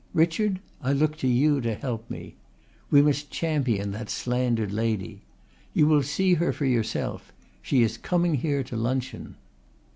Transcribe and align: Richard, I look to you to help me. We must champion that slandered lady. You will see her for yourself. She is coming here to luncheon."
Richard, 0.15 0.61
I 0.81 0.93
look 0.93 1.15
to 1.17 1.27
you 1.27 1.61
to 1.61 1.75
help 1.75 2.09
me. 2.09 2.33
We 2.89 3.03
must 3.03 3.29
champion 3.29 3.91
that 3.91 4.09
slandered 4.09 4.71
lady. 4.73 5.21
You 5.75 5.85
will 5.85 6.01
see 6.01 6.33
her 6.33 6.51
for 6.51 6.65
yourself. 6.65 7.31
She 7.61 7.83
is 7.83 7.99
coming 7.99 8.33
here 8.33 8.63
to 8.63 8.75
luncheon." 8.75 9.35